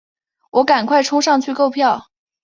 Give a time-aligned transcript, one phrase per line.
[0.49, 2.07] 我赶忙冲上去购票